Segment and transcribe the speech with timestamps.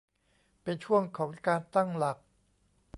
[0.63, 2.17] เป็นช่วงของการตั้งหลัก